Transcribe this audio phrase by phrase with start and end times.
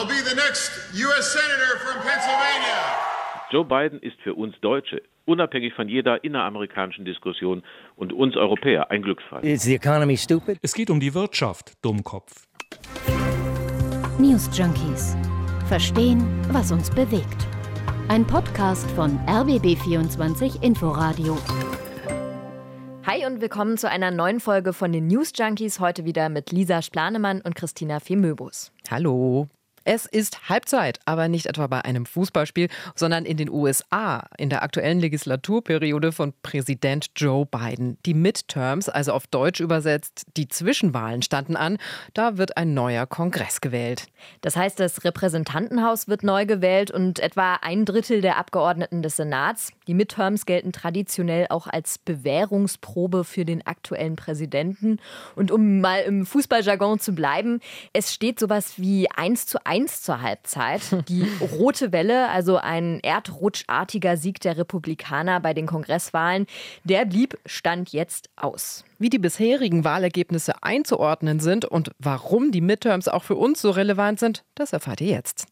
[0.00, 1.30] I'll be the next U.S.
[1.30, 2.78] Senator from Pennsylvania.
[3.50, 7.62] Joe Biden ist für uns Deutsche, unabhängig von jeder inneramerikanischen Diskussion
[7.96, 9.44] und uns Europäer ein Glücksfall.
[9.44, 10.56] Is the economy stupid?
[10.62, 12.46] Es geht um die Wirtschaft, Dummkopf.
[14.18, 15.18] News Junkies.
[15.68, 17.46] Verstehen, was uns bewegt.
[18.08, 21.36] Ein Podcast von RBB24 Inforadio.
[23.04, 25.78] Hi und willkommen zu einer neuen Folge von den News Junkies.
[25.78, 28.72] Heute wieder mit Lisa Splanemann und Christina Femöbus.
[28.90, 29.50] Hallo.
[29.84, 34.62] Es ist Halbzeit, aber nicht etwa bei einem Fußballspiel, sondern in den USA in der
[34.62, 37.96] aktuellen Legislaturperiode von Präsident Joe Biden.
[38.04, 41.78] Die Midterms, also auf Deutsch übersetzt, die Zwischenwahlen standen an.
[42.12, 44.08] Da wird ein neuer Kongress gewählt.
[44.42, 49.72] Das heißt, das Repräsentantenhaus wird neu gewählt und etwa ein Drittel der Abgeordneten des Senats.
[49.86, 54.98] Die Midterms gelten traditionell auch als Bewährungsprobe für den aktuellen Präsidenten.
[55.36, 57.60] Und um mal im Fußballjargon zu bleiben,
[57.94, 60.80] es steht sowas wie 1 zu 1 1 zur Halbzeit.
[61.08, 66.46] Die rote Welle, also ein erdrutschartiger Sieg der Republikaner bei den Kongresswahlen,
[66.82, 68.84] der blieb Stand jetzt aus.
[68.98, 74.18] Wie die bisherigen Wahlergebnisse einzuordnen sind und warum die Midterms auch für uns so relevant
[74.18, 75.46] sind, das erfahrt ihr jetzt.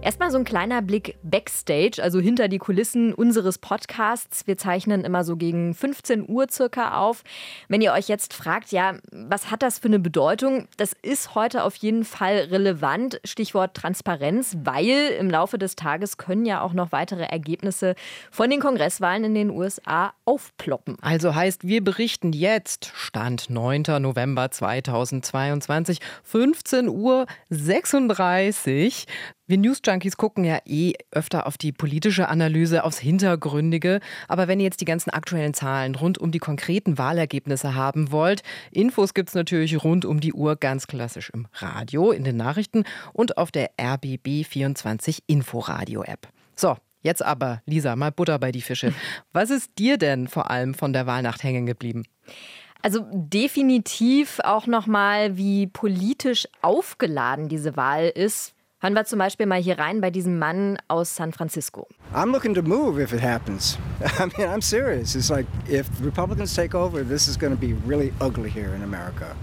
[0.00, 4.46] Erstmal so ein kleiner Blick backstage, also hinter die Kulissen unseres Podcasts.
[4.46, 7.24] Wir zeichnen immer so gegen 15 Uhr circa auf.
[7.68, 10.68] Wenn ihr euch jetzt fragt, ja, was hat das für eine Bedeutung?
[10.76, 13.20] Das ist heute auf jeden Fall relevant.
[13.24, 17.96] Stichwort Transparenz, weil im Laufe des Tages können ja auch noch weitere Ergebnisse
[18.30, 20.96] von den Kongresswahlen in den USA aufploppen.
[21.02, 23.82] Also heißt, wir berichten jetzt, Stand 9.
[24.00, 29.06] November 2022, 15 Uhr 36.
[29.48, 34.00] Wir News Junkies gucken ja eh öfter auf die politische Analyse, aufs Hintergründige.
[34.28, 38.42] Aber wenn ihr jetzt die ganzen aktuellen Zahlen rund um die konkreten Wahlergebnisse haben wollt,
[38.70, 42.84] Infos gibt es natürlich rund um die Uhr ganz klassisch im Radio, in den Nachrichten
[43.14, 46.28] und auf der RBB24 Inforadio App.
[46.54, 48.92] So, Jetzt aber, Lisa, mal Butter bei die Fische.
[49.32, 52.02] Was ist dir denn vor allem von der Wahlnacht hängen geblieben?
[52.82, 58.54] Also definitiv auch nochmal, wie politisch aufgeladen diese Wahl ist.
[58.80, 61.88] Hören wir zum Beispiel mal hier rein bei diesem Mann aus San Francisco.
[62.14, 63.76] I'm looking to move if it happens.
[64.20, 65.16] I mean, I'm serious.
[65.16, 68.84] It's like if Republicans take over, this is going to be really ugly here in
[68.84, 69.34] America.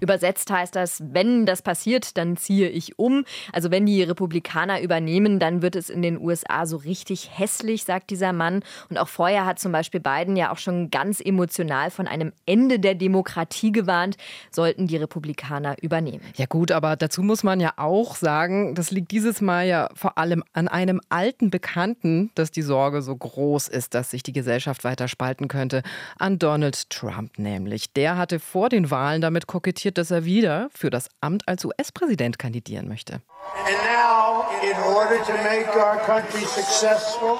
[0.00, 3.24] Übersetzt heißt das, wenn das passiert, dann ziehe ich um.
[3.52, 8.10] Also wenn die Republikaner übernehmen, dann wird es in den USA so richtig hässlich, sagt
[8.10, 8.62] dieser Mann.
[8.90, 12.78] Und auch vorher hat zum Beispiel Biden ja auch schon ganz emotional von einem Ende
[12.78, 14.16] der Demokratie gewarnt,
[14.50, 16.20] sollten die Republikaner übernehmen.
[16.36, 20.18] Ja gut, aber dazu muss man ja auch sagen, das liegt dieses Mal ja vor
[20.18, 24.84] allem an einem alten Bekannten, dass die Sorge so groß ist, dass sich die Gesellschaft
[24.84, 25.82] weiter spalten könnte.
[26.18, 27.92] An Donald Trump nämlich.
[27.92, 31.64] Der hatte vor den Wahlen damit kokettiert, kommentiert, dass er wieder für das Amt als
[31.64, 33.20] US-Präsident kandidieren möchte.
[33.64, 37.38] And now, in order to make our country successful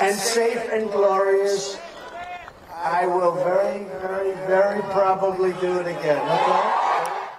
[0.00, 1.78] and safe and glorious,
[2.70, 6.20] I will very, very, very probably do it again.
[6.20, 6.86] Okay?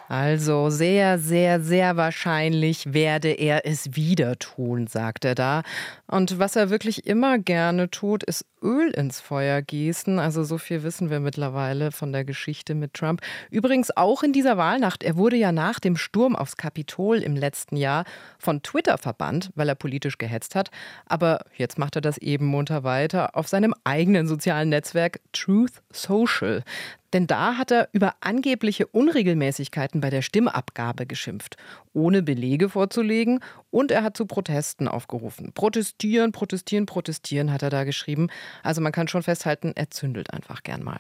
[0.10, 5.64] Also sehr, sehr, sehr wahrscheinlich werde er es wieder tun, sagt er da.
[6.08, 10.20] Und was er wirklich immer gerne tut, ist Öl ins Feuer gießen.
[10.20, 13.22] Also so viel wissen wir mittlerweile von der Geschichte mit Trump.
[13.50, 15.04] Übrigens auch in dieser Wahlnacht.
[15.04, 18.06] Er wurde ja nach dem Sturm aufs Kapitol im letzten Jahr
[18.40, 20.72] von Twitter verbannt, weil er politisch gehetzt hat.
[21.06, 26.64] Aber jetzt macht er das eben munter weiter auf seinem eigenen sozialen Netzwerk Truth Social.
[27.14, 31.56] Denn da hat er über angebliche Unregelmäßigkeiten bei der Stimmabgabe geschimpft,
[31.98, 33.40] ohne Belege vorzulegen.
[33.72, 35.52] Und er hat zu Protesten aufgerufen.
[35.54, 38.28] Protestieren, protestieren, protestieren, hat er da geschrieben.
[38.64, 41.00] Also man kann schon festhalten, er zündelt einfach gern mal.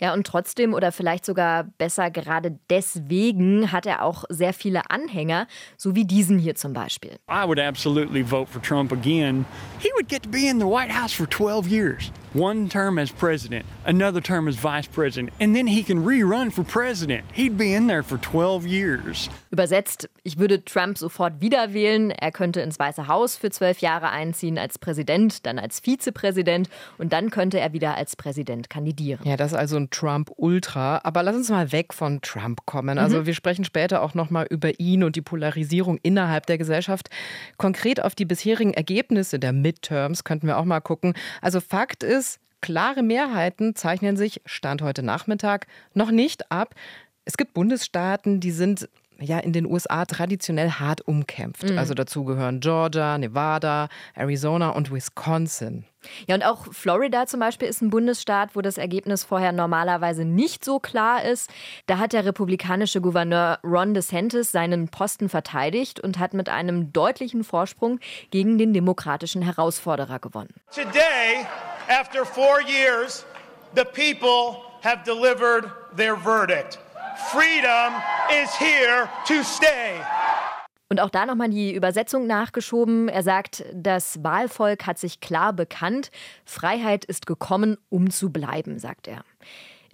[0.00, 5.46] Ja, und trotzdem oder vielleicht sogar besser gerade deswegen hat er auch sehr viele Anhänger,
[5.76, 7.12] so wie diesen hier zum Beispiel.
[7.28, 9.44] I would absolutely vote for Trump again.
[9.78, 12.12] He would get to be in the White House for 12 years.
[12.34, 16.64] One term as president, another term as vice president, and then he can rerun for
[16.64, 17.24] president.
[17.34, 19.28] He'd be in there for 12 years.
[19.50, 22.10] Übersetzt, ich würde Trump sofort wieder wählen.
[22.10, 27.12] Er könnte ins Weiße Haus für zwölf Jahre einziehen als Präsident, dann als Vizepräsident und
[27.12, 29.20] dann könnte er wieder als Präsident kandidieren.
[29.24, 31.00] Ja, das ist also ein Trump-Ultra.
[31.04, 32.98] Aber lass uns mal weg von Trump kommen.
[32.98, 33.26] Also mhm.
[33.26, 37.08] wir sprechen später auch nochmal über ihn und die Polarisierung innerhalb der Gesellschaft.
[37.56, 41.14] Konkret auf die bisherigen Ergebnisse der Midterms könnten wir auch mal gucken.
[41.40, 46.74] Also Fakt ist, klare Mehrheiten zeichnen sich, Stand heute Nachmittag, noch nicht ab.
[47.24, 48.88] Es gibt Bundesstaaten, die sind
[49.22, 51.70] ja in den USA traditionell hart umkämpft.
[51.70, 51.78] Mhm.
[51.78, 55.84] Also dazu gehören Georgia, Nevada, Arizona und Wisconsin.
[56.26, 60.64] Ja, und auch Florida zum Beispiel ist ein Bundesstaat, wo das Ergebnis vorher normalerweise nicht
[60.64, 61.50] so klar ist.
[61.86, 67.44] Da hat der republikanische Gouverneur Ron DeSantis seinen Posten verteidigt und hat mit einem deutlichen
[67.44, 70.54] Vorsprung gegen den demokratischen Herausforderer gewonnen.
[70.74, 71.46] Today,
[71.88, 73.24] after four years,
[73.74, 76.78] the people have delivered their verdict.
[77.30, 77.94] Freedom
[78.42, 80.00] is here to stay.
[80.88, 83.08] Und auch da nochmal die Übersetzung nachgeschoben.
[83.08, 86.10] Er sagt, das Wahlvolk hat sich klar bekannt.
[86.44, 89.24] Freiheit ist gekommen, um zu bleiben, sagt er.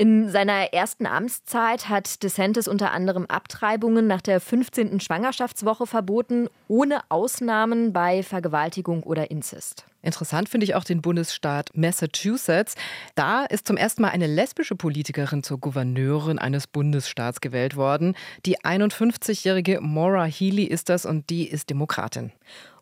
[0.01, 5.01] In seiner ersten Amtszeit hat DeSantis unter anderem Abtreibungen nach der 15.
[5.01, 9.87] Schwangerschaftswoche verboten, ohne Ausnahmen bei Vergewaltigung oder Inzest.
[10.01, 12.77] Interessant finde ich auch den Bundesstaat Massachusetts.
[13.17, 18.15] Da ist zum ersten Mal eine lesbische Politikerin zur Gouverneurin eines Bundesstaats gewählt worden.
[18.47, 22.31] Die 51-jährige Maura Healy ist das und die ist Demokratin.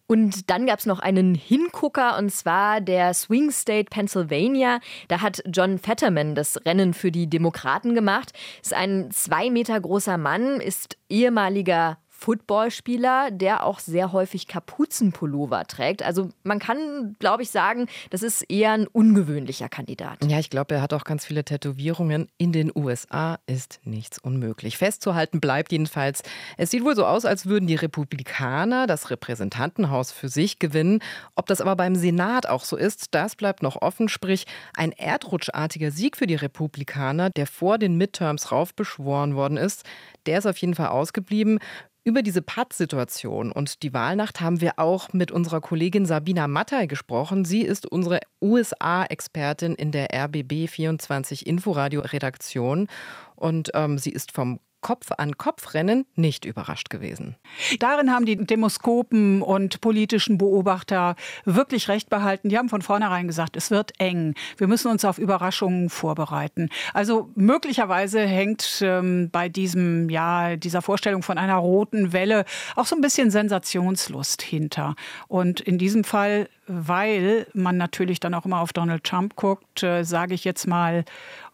[0.06, 4.80] Und dann gab es noch einen Hingucker, und zwar der Swing State Pennsylvania.
[5.08, 8.32] Da hat John Fetterman das Rennen für die Demokraten gemacht.
[8.62, 16.02] Ist ein zwei Meter großer Mann, ist ehemaliger Footballspieler, der auch sehr häufig Kapuzenpullover trägt.
[16.02, 20.24] Also man kann, glaube ich, sagen, das ist eher ein ungewöhnlicher Kandidat.
[20.24, 22.28] Ja, ich glaube, er hat auch ganz viele Tätowierungen.
[22.38, 24.78] In den USA ist nichts unmöglich.
[24.78, 26.22] Festzuhalten bleibt jedenfalls,
[26.56, 31.00] es sieht wohl so aus, als würden die Republikaner das Repräsentantenhaus für sich gewinnen.
[31.34, 34.08] Ob das aber beim Senat auch so ist, das bleibt noch offen.
[34.08, 39.84] Sprich, ein erdrutschartiger Sieg für die Republikaner, der vor den Midterms raufbeschworen worden ist,
[40.24, 41.60] der ist auf jeden Fall ausgeblieben.
[42.06, 47.44] Über diese Patt-Situation und die Wahlnacht haben wir auch mit unserer Kollegin Sabina Mattei gesprochen.
[47.44, 52.86] Sie ist unsere USA-Expertin in der RBB 24 Inforadio-Redaktion
[53.34, 57.34] und ähm, sie ist vom Kopf-an-Kopf-Rennen nicht überrascht gewesen.
[57.80, 62.50] Darin haben die Demoskopen und politischen Beobachter wirklich recht behalten.
[62.50, 64.34] Die haben von vornherein gesagt, es wird eng.
[64.58, 66.68] Wir müssen uns auf Überraschungen vorbereiten.
[66.94, 72.44] Also möglicherweise hängt ähm, bei diesem, ja, dieser Vorstellung von einer roten Welle
[72.76, 74.94] auch so ein bisschen Sensationslust hinter.
[75.26, 80.04] Und in diesem Fall, weil man natürlich dann auch immer auf Donald Trump guckt, äh,
[80.04, 81.04] sage ich jetzt mal,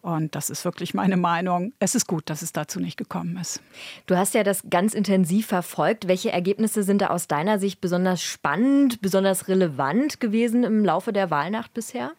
[0.02, 1.72] und das ist wirklich meine Meinung.
[1.78, 3.62] Es ist gut, dass es dazu nicht gekommen ist.
[4.06, 6.08] Du hast ja das ganz intensiv verfolgt.
[6.08, 11.30] Welche Ergebnisse sind da aus deiner Sicht besonders spannend, besonders relevant gewesen im Laufe der
[11.30, 12.12] Wahlnacht bisher?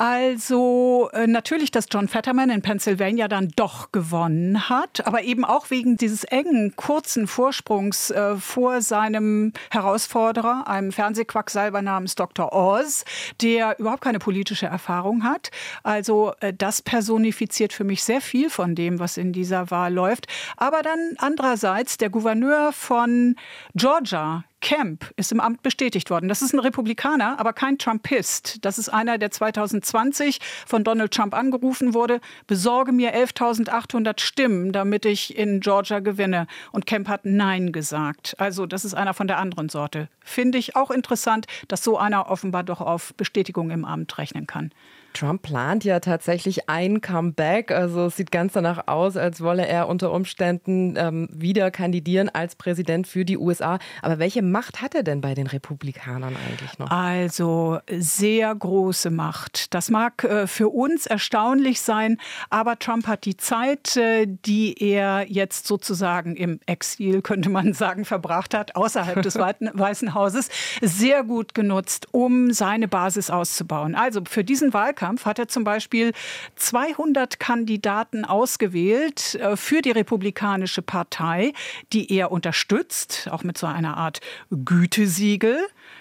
[0.00, 5.68] Also äh, natürlich, dass John Fetterman in Pennsylvania dann doch gewonnen hat, aber eben auch
[5.68, 12.54] wegen dieses engen, kurzen Vorsprungs äh, vor seinem Herausforderer, einem Fernsehquacksalber namens Dr.
[12.54, 13.04] Oz,
[13.42, 15.50] der überhaupt keine politische Erfahrung hat.
[15.82, 20.28] Also äh, das personifiziert für mich sehr viel von dem, was in dieser Wahl läuft.
[20.56, 23.36] Aber dann andererseits der Gouverneur von
[23.74, 26.28] Georgia, Kemp ist im Amt bestätigt worden.
[26.28, 28.64] Das ist ein Republikaner, aber kein Trumpist.
[28.64, 35.04] Das ist einer, der 2020 von Donald Trump angerufen wurde, besorge mir 11.800 Stimmen, damit
[35.04, 36.46] ich in Georgia gewinne.
[36.72, 38.34] Und Kemp hat Nein gesagt.
[38.38, 40.08] Also das ist einer von der anderen Sorte.
[40.20, 44.72] Finde ich auch interessant, dass so einer offenbar doch auf Bestätigung im Amt rechnen kann.
[45.12, 47.70] Trump plant ja tatsächlich ein Comeback.
[47.70, 52.56] Also es sieht ganz danach aus, als wolle er unter Umständen ähm, wieder kandidieren als
[52.56, 53.78] Präsident für die USA.
[54.02, 56.90] Aber welche Macht hat er denn bei den Republikanern eigentlich noch?
[56.90, 59.74] Also sehr große Macht.
[59.74, 62.18] Das mag äh, für uns erstaunlich sein,
[62.48, 68.04] aber Trump hat die Zeit, äh, die er jetzt sozusagen im Exil, könnte man sagen,
[68.04, 70.48] verbracht hat, außerhalb des Weißen Hauses,
[70.80, 73.94] sehr gut genutzt, um seine Basis auszubauen.
[73.94, 76.12] Also für diesen Wahlkampf Wahlkampf hat er zum Beispiel
[76.56, 81.52] 200 Kandidaten ausgewählt äh, für die Republikanische Partei,
[81.92, 85.58] die er unterstützt, auch mit so einer Art Gütesiegel.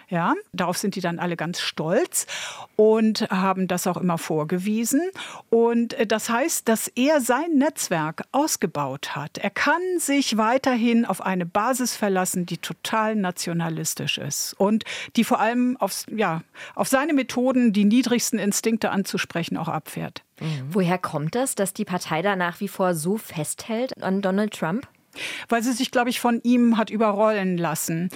[0.10, 2.25] Ja, darauf sind die dann alle ganz stolz
[2.75, 5.01] und haben das auch immer vorgewiesen.
[5.50, 9.38] Und äh, das heißt, dass er sein Netzwerk ausgebaut hat.
[9.38, 14.84] Er kann sich weiterhin auf eine Basis verlassen, die total nationalistisch ist und
[15.16, 16.42] die vor allem auf, ja,
[16.74, 20.24] auf seine Methoden, die niedrigsten Instinkte anzusprechen, auch abfährt.
[20.39, 20.70] Mhm.
[20.72, 24.88] Woher kommt das, dass die Partei da nach wie vor so festhält an Donald Trump?
[25.50, 28.10] Weil sie sich, glaube ich, von ihm hat überrollen lassen.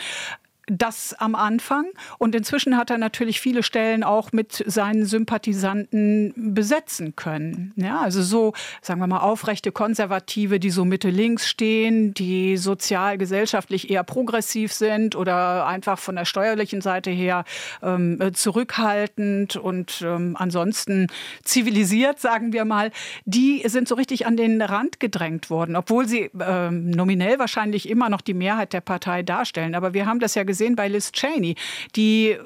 [0.67, 1.85] Das am Anfang.
[2.17, 7.73] Und inzwischen hat er natürlich viele Stellen auch mit seinen Sympathisanten besetzen können.
[7.75, 13.89] Ja, also so, sagen wir mal, aufrechte Konservative, die so Mitte-Links stehen, die sozial, gesellschaftlich
[13.89, 17.43] eher progressiv sind oder einfach von der steuerlichen Seite her
[17.81, 21.07] ähm, zurückhaltend und ähm, ansonsten
[21.43, 22.91] zivilisiert, sagen wir mal,
[23.25, 28.09] die sind so richtig an den Rand gedrängt worden, obwohl sie ähm, nominell wahrscheinlich immer
[28.09, 29.75] noch die Mehrheit der Partei darstellen.
[29.75, 31.55] Aber wir haben das ja gesehen bei Liz Cheney,
[31.95, 32.39] die äh,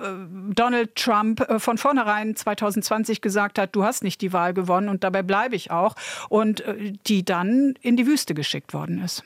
[0.54, 5.04] Donald Trump äh, von vornherein 2020 gesagt hat, du hast nicht die Wahl gewonnen und
[5.04, 5.96] dabei bleibe ich auch.
[6.30, 9.24] Und äh, die dann in die Wüste geschickt worden ist.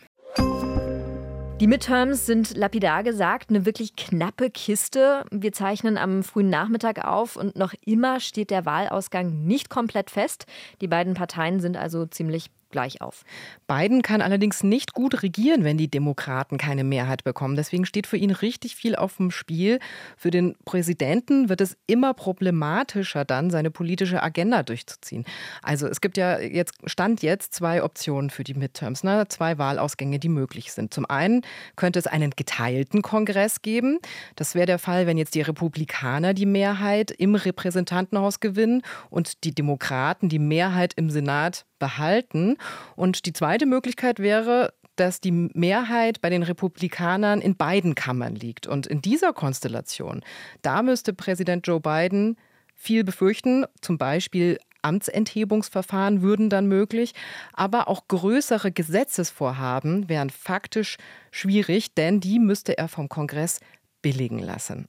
[1.62, 5.26] Die Midterms sind lapidar gesagt eine wirklich knappe Kiste.
[5.30, 10.48] Wir zeichnen am frühen Nachmittag auf und noch immer steht der Wahlausgang nicht komplett fest.
[10.82, 13.24] Die beiden Parteien sind also ziemlich gleich auf.
[13.68, 17.56] Biden kann allerdings nicht gut regieren, wenn die Demokraten keine Mehrheit bekommen.
[17.56, 19.80] Deswegen steht für ihn richtig viel auf dem Spiel.
[20.18, 25.26] Für den Präsidenten wird es immer problematischer, dann seine politische Agenda durchzuziehen.
[25.62, 29.26] Also es gibt ja jetzt, Stand jetzt, zwei Optionen für die Midterms, ne?
[29.28, 30.94] zwei Wahlausgänge, die möglich sind.
[30.94, 31.42] Zum einen
[31.76, 34.00] könnte es einen geteilten Kongress geben.
[34.36, 39.54] Das wäre der Fall, wenn jetzt die Republikaner die Mehrheit im Repräsentantenhaus gewinnen und die
[39.54, 42.56] Demokraten die Mehrheit im Senat behalten.
[42.96, 48.68] Und die zweite Möglichkeit wäre, dass die Mehrheit bei den Republikanern in beiden Kammern liegt.
[48.68, 50.22] Und in dieser Konstellation,
[50.62, 52.38] da müsste Präsident Joe Biden
[52.76, 57.14] viel befürchten, zum Beispiel Amtsenthebungsverfahren würden dann möglich,
[57.54, 60.98] aber auch größere Gesetzesvorhaben wären faktisch
[61.32, 63.60] schwierig, denn die müsste er vom Kongress
[64.02, 64.88] billigen lassen.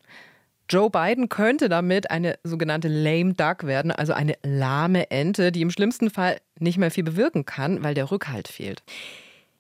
[0.69, 5.71] Joe Biden könnte damit eine sogenannte lame duck werden, also eine lahme Ente, die im
[5.71, 8.83] schlimmsten Fall nicht mehr viel bewirken kann, weil der Rückhalt fehlt.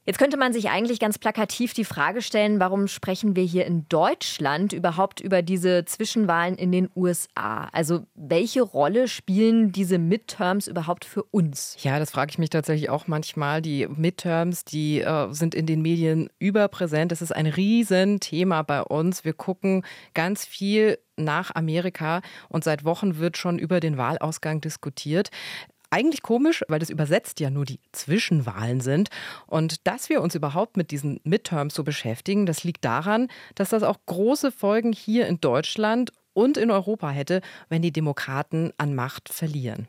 [0.04, 3.88] Jetzt könnte man sich eigentlich ganz plakativ die Frage stellen, warum sprechen wir hier in
[3.88, 7.68] Deutschland überhaupt über diese Zwischenwahlen in den USA?
[7.72, 11.76] Also welche Rolle spielen diese Midterms überhaupt für uns?
[11.82, 13.62] Ja, das frage ich mich tatsächlich auch manchmal.
[13.62, 17.12] Die Midterms, die äh, sind in den Medien überpräsent.
[17.12, 19.24] Das ist ein Riesenthema bei uns.
[19.24, 25.30] Wir gucken ganz viel nach Amerika und seit Wochen wird schon über den Wahlausgang diskutiert.
[25.92, 29.10] Eigentlich komisch, weil das übersetzt ja nur die Zwischenwahlen sind.
[29.46, 33.82] Und dass wir uns überhaupt mit diesen Midterms so beschäftigen, das liegt daran, dass das
[33.82, 39.28] auch große Folgen hier in Deutschland und in Europa hätte, wenn die Demokraten an Macht
[39.28, 39.86] verlieren.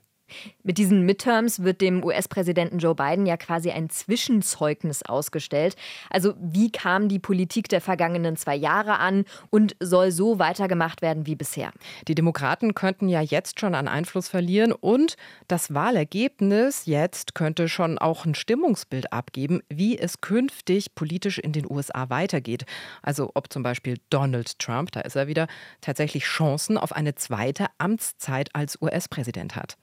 [0.63, 5.75] Mit diesen Midterms wird dem US-Präsidenten Joe Biden ja quasi ein Zwischenzeugnis ausgestellt.
[6.09, 11.25] Also wie kam die Politik der vergangenen zwei Jahre an und soll so weitergemacht werden
[11.25, 11.71] wie bisher?
[12.07, 15.15] Die Demokraten könnten ja jetzt schon an Einfluss verlieren und
[15.47, 21.69] das Wahlergebnis jetzt könnte schon auch ein Stimmungsbild abgeben, wie es künftig politisch in den
[21.69, 22.65] USA weitergeht.
[23.01, 25.47] Also ob zum Beispiel Donald Trump, da ist er wieder,
[25.81, 29.77] tatsächlich Chancen auf eine zweite Amtszeit als US-Präsident hat.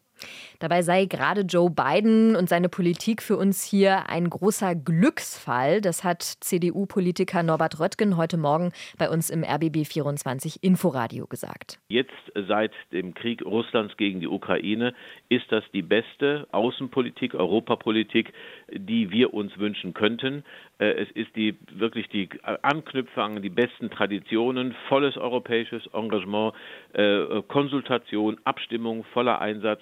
[0.58, 5.80] Dabei sei gerade Joe Biden und seine Politik für uns hier ein großer Glücksfall.
[5.80, 11.78] Das hat CDU-Politiker Norbert Röttgen heute Morgen bei uns im RBB 24 Inforadio gesagt.
[11.88, 14.92] Jetzt seit dem Krieg Russlands gegen die Ukraine
[15.28, 18.32] ist das die beste Außenpolitik, Europapolitik,
[18.70, 20.44] die wir uns wünschen könnten.
[20.78, 22.28] Äh, es ist die wirklich die
[22.62, 26.54] Anknüpfung an die besten Traditionen, volles europäisches Engagement,
[26.92, 29.80] äh, Konsultation, Abstimmung, voller Einsatz.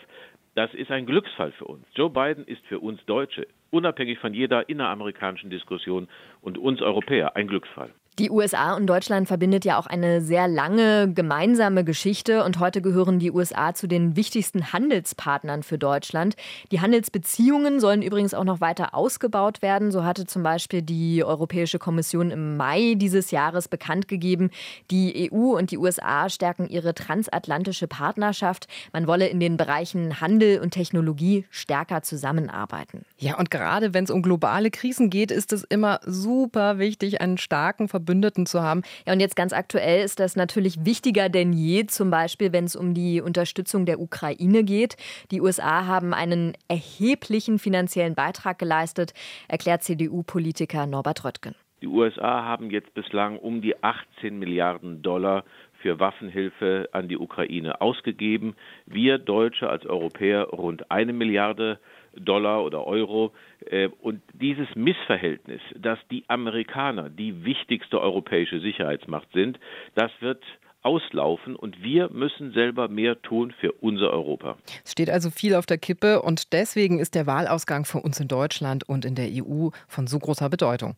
[0.59, 1.87] Das ist ein Glücksfall für uns.
[1.95, 6.09] Joe Biden ist für uns Deutsche, unabhängig von jeder inneramerikanischen Diskussion
[6.41, 7.95] und uns Europäer, ein Glücksfall.
[8.19, 13.21] Die USA und Deutschland verbindet ja auch eine sehr lange gemeinsame Geschichte und heute gehören
[13.21, 16.35] die USA zu den wichtigsten Handelspartnern für Deutschland.
[16.73, 19.93] Die Handelsbeziehungen sollen übrigens auch noch weiter ausgebaut werden.
[19.93, 24.51] So hatte zum Beispiel die Europäische Kommission im Mai dieses Jahres bekannt gegeben,
[24.91, 28.67] die EU und die USA stärken ihre transatlantische Partnerschaft.
[28.93, 33.05] Man wolle in den Bereichen Handel und Technologie stärker zusammenarbeiten.
[33.17, 37.39] Ja, und gerade wenn es um globale Krisen geht, ist es immer super wichtig, einen
[37.39, 38.83] starken Verbund Verbündeten zu haben.
[39.07, 42.75] Ja, und jetzt ganz aktuell ist das natürlich wichtiger denn je, zum Beispiel wenn es
[42.75, 44.97] um die Unterstützung der Ukraine geht.
[45.31, 49.13] Die USA haben einen erheblichen finanziellen Beitrag geleistet,
[49.47, 51.55] erklärt CDU-Politiker Norbert Röttgen.
[51.83, 55.45] Die USA haben jetzt bislang um die 18 Milliarden Dollar
[55.81, 58.57] für Waffenhilfe an die Ukraine ausgegeben.
[58.87, 61.79] Wir Deutsche als Europäer rund eine Milliarde Dollar
[62.27, 63.33] oder Euro.
[63.67, 69.59] Äh, und dieses Missverhältnis, dass die Amerikaner die wichtigste europäische Sicherheitsmacht sind,
[69.95, 70.43] das wird
[70.83, 74.57] auslaufen und wir müssen selber mehr tun für unser Europa.
[74.85, 78.29] Es steht also viel auf der Kippe und deswegen ist der Wahlausgang für uns in
[78.29, 80.97] Deutschland und in der EU von so großer Bedeutung.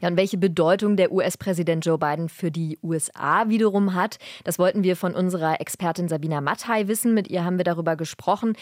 [0.00, 4.82] Ja, und welche Bedeutung der US-Präsident Joe Biden für die USA wiederum hat, das wollten
[4.82, 7.14] wir von unserer Expertin Sabina Mattei wissen.
[7.14, 8.54] Mit ihr haben wir darüber gesprochen,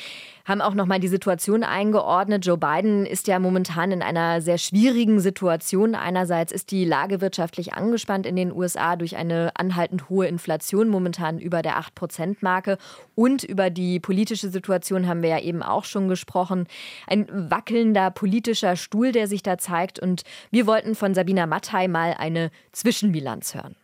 [0.44, 2.46] haben auch nochmal die Situation eingeordnet.
[2.46, 5.94] Joe Biden ist ja momentan in einer sehr schwierigen Situation.
[5.94, 11.38] Einerseits ist die Lage wirtschaftlich angespannt in den USA durch eine anhaltend hohe Inflation, momentan
[11.40, 12.78] über der 8-Prozent-Marke.
[13.14, 16.66] Und über die politische Situation haben wir ja eben auch schon gesprochen.
[17.06, 19.98] Ein wackelnder politischer Stuhl, der sich da zeigt.
[19.98, 23.76] Und wir wollten von Sabina Sabina Mattei mal eine Zwischenbilanz hören.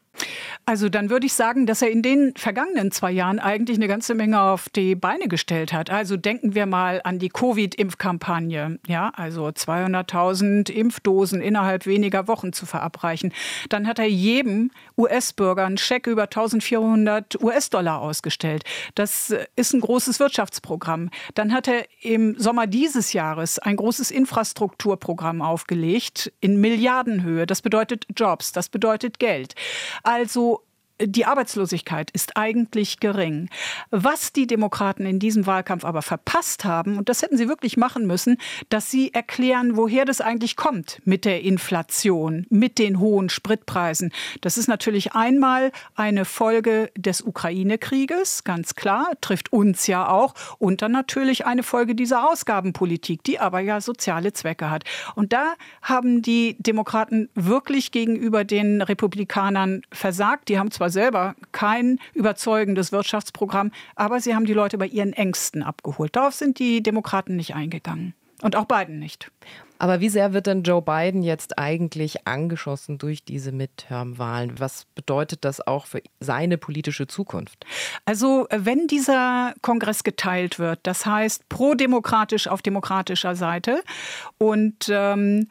[0.68, 4.14] Also dann würde ich sagen, dass er in den vergangenen zwei Jahren eigentlich eine ganze
[4.14, 5.88] Menge auf die Beine gestellt hat.
[5.88, 8.78] Also denken wir mal an die Covid-Impfkampagne.
[8.86, 13.32] Ja, also 200.000 Impfdosen innerhalb weniger Wochen zu verabreichen.
[13.70, 18.64] Dann hat er jedem US-Bürger einen Scheck über 1400 US-Dollar ausgestellt.
[18.94, 21.08] Das ist ein großes Wirtschaftsprogramm.
[21.34, 27.46] Dann hat er im Sommer dieses Jahres ein großes Infrastrukturprogramm aufgelegt in Milliardenhöhe.
[27.46, 29.54] Das bedeutet Jobs, das bedeutet Geld.
[30.08, 30.62] Also
[31.00, 33.48] die Arbeitslosigkeit ist eigentlich gering.
[33.90, 38.06] Was die Demokraten in diesem Wahlkampf aber verpasst haben, und das hätten sie wirklich machen
[38.06, 38.38] müssen,
[38.68, 44.12] dass sie erklären, woher das eigentlich kommt mit der Inflation, mit den hohen Spritpreisen.
[44.40, 50.82] Das ist natürlich einmal eine Folge des Ukraine-Krieges, ganz klar, trifft uns ja auch, und
[50.82, 54.84] dann natürlich eine Folge dieser Ausgabenpolitik, die aber ja soziale Zwecke hat.
[55.14, 60.48] Und da haben die Demokraten wirklich gegenüber den Republikanern versagt.
[60.48, 65.12] Die haben zwar zwar selber kein überzeugendes Wirtschaftsprogramm, aber sie haben die Leute bei ihren
[65.12, 66.16] Ängsten abgeholt.
[66.16, 68.14] Darauf sind die Demokraten nicht eingegangen.
[68.40, 69.32] Und auch Biden nicht.
[69.80, 74.60] Aber wie sehr wird denn Joe Biden jetzt eigentlich angeschossen durch diese Midterm-Wahlen?
[74.60, 77.64] Was bedeutet das auch für seine politische Zukunft?
[78.04, 83.82] Also, wenn dieser Kongress geteilt wird, das heißt pro-demokratisch auf demokratischer Seite
[84.38, 85.48] und ähm,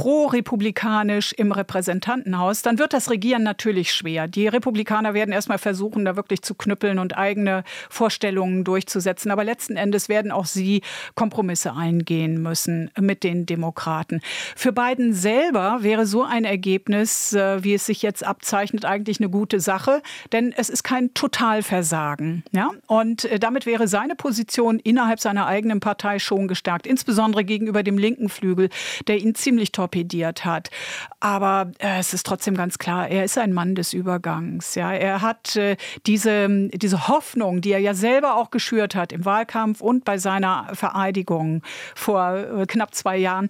[0.00, 4.28] pro-republikanisch im Repräsentantenhaus, dann wird das Regieren natürlich schwer.
[4.28, 9.30] Die Republikaner werden erstmal versuchen, da wirklich zu knüppeln und eigene Vorstellungen durchzusetzen.
[9.30, 10.80] Aber letzten Endes werden auch sie
[11.16, 14.22] Kompromisse eingehen müssen mit den Demokraten.
[14.56, 19.28] Für Biden selber wäre so ein Ergebnis, äh, wie es sich jetzt abzeichnet, eigentlich eine
[19.28, 20.00] gute Sache,
[20.32, 22.42] denn es ist kein Totalversagen.
[22.52, 22.70] Ja?
[22.86, 27.98] Und äh, damit wäre seine Position innerhalb seiner eigenen Partei schon gestärkt, insbesondere gegenüber dem
[27.98, 28.70] linken Flügel,
[29.06, 30.70] der ihn ziemlich torpediert hat.
[31.18, 34.74] Aber äh, es ist trotzdem ganz klar, er ist ein Mann des Übergangs.
[34.74, 39.24] Ja, er hat äh, diese, diese Hoffnung, die er ja selber auch geschürt hat im
[39.24, 41.62] Wahlkampf und bei seiner Vereidigung
[41.94, 43.48] vor äh, knapp zwei Jahren,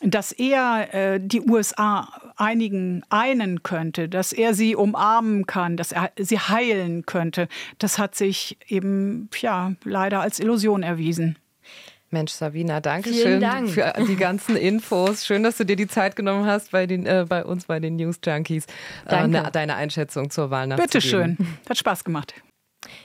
[0.00, 6.10] dass er äh, die USA einigen einen könnte, dass er sie umarmen kann, dass er
[6.16, 7.48] sie heilen könnte.
[7.78, 11.36] Das hat sich eben ja leider als Illusion erwiesen.
[12.12, 13.70] Mensch, Sabina, danke schön Dank.
[13.70, 15.26] für die ganzen Infos.
[15.26, 17.96] Schön, dass du dir die Zeit genommen hast bei, den, äh, bei uns, bei den
[17.96, 18.66] News Junkies,
[19.08, 21.36] äh, ne, deine Einschätzung zur Wahl Bitte schön.
[21.68, 22.34] Hat Spaß gemacht.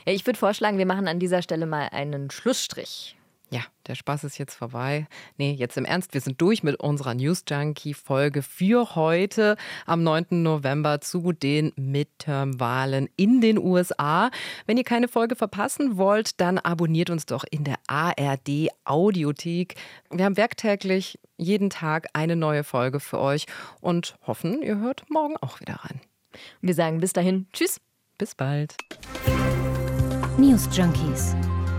[0.05, 3.16] Ja, ich würde vorschlagen, wir machen an dieser Stelle mal einen Schlussstrich.
[3.49, 5.07] Ja, der Spaß ist jetzt vorbei.
[5.37, 9.55] Nee, jetzt im Ernst, wir sind durch mit unserer News Junkie Folge für heute
[9.85, 10.43] am 9.
[10.43, 14.31] November zu den Midterm-Wahlen in den USA.
[14.65, 19.75] Wenn ihr keine Folge verpassen wollt, dann abonniert uns doch in der ARD Audiothek.
[20.11, 23.45] Wir haben werktäglich jeden Tag eine neue Folge für euch
[23.79, 26.01] und hoffen, ihr hört morgen auch wieder rein.
[26.59, 27.79] Wir sagen bis dahin, tschüss,
[28.17, 28.75] bis bald.
[30.37, 31.33] News Junkies